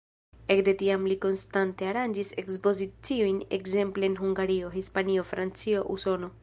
Ekde 0.53 0.71
tiam 0.79 1.03
li 1.11 1.17
konstante 1.25 1.89
aranĝis 1.91 2.33
ekspoziciojn 2.45 3.39
ekzemple 3.59 4.11
en 4.13 4.19
Hungario, 4.23 4.75
Hispanio, 4.79 5.31
Francio, 5.35 5.91
Usono. 5.97 6.37